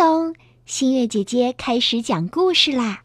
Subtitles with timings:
[0.00, 3.02] 咚，新月姐姐开始讲故事啦！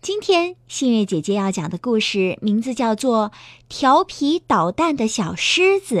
[0.00, 3.30] 今天新月姐姐要讲的故事名字叫做
[3.68, 5.96] 《调皮捣蛋的小狮子》。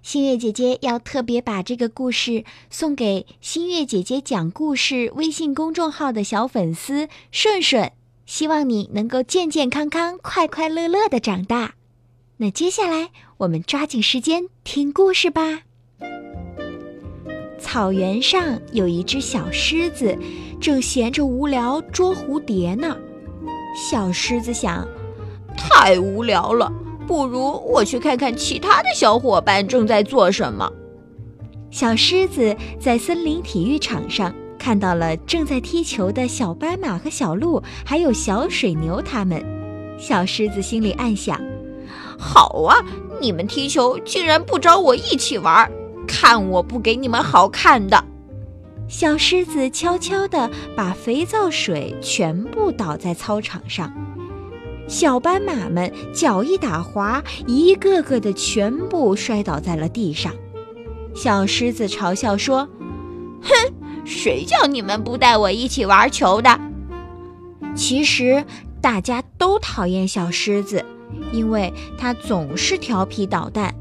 [0.00, 7.90] 新月姐姐要特别把这个故事送给新月姐姐讲故事微信公众号的小粉丝顺顺，
[8.24, 11.74] 希望你能够健健康康、快快乐乐的长大。
[12.36, 15.62] 那接下来我们抓紧时间听故事吧。
[17.62, 20.18] 草原上有一只小狮子，
[20.60, 22.96] 正闲着无聊捉蝴蝶呢。
[23.74, 24.86] 小狮子想：
[25.56, 26.70] 太无聊了，
[27.06, 30.70] 不如我去看看其他的小伙伴正在做什么。
[31.70, 39.42] 小狮子在森林体育场上看到了正在踢球的小斑马和小鹿，还有小水牛他们。
[39.98, 41.40] 小狮子心里暗想：
[42.18, 42.76] 好啊，
[43.20, 45.70] 你们踢球竟然不找我一起玩！
[46.06, 48.04] 看我不给你们好看的！
[48.88, 53.90] 小狮子悄悄地把肥皂水全部倒在操场上，
[54.86, 60.34] 小斑马们脚一打滑，一个个的全部摔倒在了地上。
[61.14, 62.68] 小狮子嘲笑说
[63.42, 63.50] ：“哼，
[64.04, 66.60] 谁叫你们不带我一起玩球的？”
[67.74, 68.44] 其实
[68.82, 70.84] 大家都讨厌小狮子，
[71.32, 73.74] 因为它总是调皮捣蛋。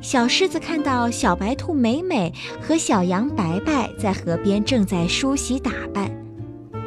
[0.00, 6.10] 小狮子看到小白兔美美和小羊白白在河边正在梳洗打扮，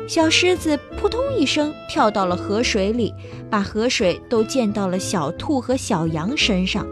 [0.08, 3.14] 小狮子扑通一声跳到了河水里，
[3.50, 6.88] 把河水都溅到了小兔和小羊身上。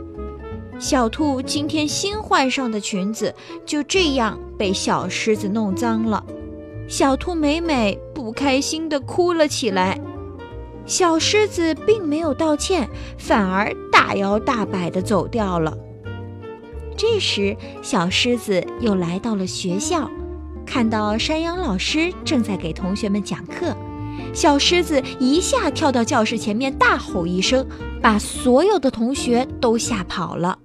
[0.80, 3.34] 小兔今天新换上的裙子
[3.66, 6.24] 就这样被小狮子弄脏了，
[6.88, 10.00] 小兔美美不开心地哭了起来。
[10.86, 15.78] 小狮子并没有道歉，反而大摇大摆地走掉了。
[16.98, 20.10] 这时，小狮子又来到了学校，
[20.66, 23.78] 看到山羊老师正在给同学们讲课。
[24.34, 27.66] 小狮子一下跳到教室前面，大吼一声，
[28.02, 30.58] 把所有的同学都吓跑了。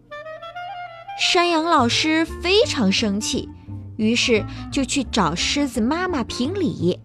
[1.21, 3.51] 山羊老师非常生气，
[3.97, 4.43] 于是
[4.73, 6.99] 就去找狮子妈妈评理。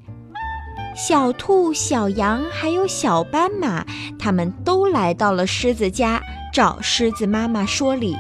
[0.96, 3.86] 小兔、小羊还有小斑马，
[4.18, 6.22] 他们都来到了狮子家，
[6.54, 8.16] 找狮子妈妈说理。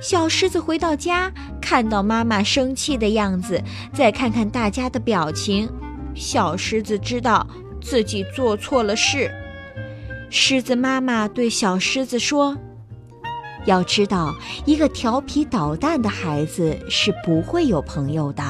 [0.00, 3.62] 小狮子回到家，看到妈妈生气的样子，
[3.92, 5.68] 再看看大家的表情，
[6.14, 7.46] 小狮子知道
[7.80, 9.30] 自己做错了事。
[10.28, 12.56] 狮子妈妈对小狮子说
[13.64, 14.34] ：“要知道，
[14.66, 18.42] 一个调皮捣蛋的孩子是不会有朋友的。”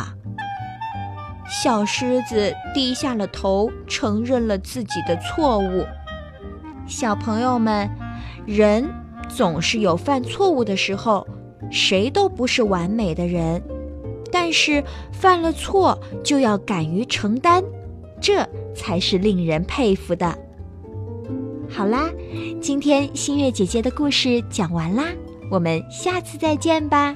[1.49, 5.87] 小狮子低下了头，承认了自己的错误。
[6.89, 7.89] 小朋友们，
[8.45, 8.85] 人
[9.29, 11.27] 总是有犯错误的时候。
[11.71, 13.63] 谁都不是完美的人，
[14.31, 17.63] 但是犯了错就要敢于承担，
[18.21, 20.37] 这才是令人佩服的。
[21.69, 22.11] 好啦，
[22.61, 25.05] 今天星月姐姐的故事讲完啦，
[25.51, 27.15] 我们下次再见吧。